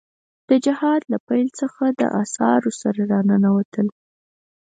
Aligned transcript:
د 0.49 0.51
جهاد 0.65 1.01
له 1.11 1.17
پيل 1.27 1.47
څخه 1.61 1.83
له 1.99 2.07
اسعارو 2.21 2.71
سره 2.81 3.01
را 3.11 3.19
ننوتل. 3.29 3.87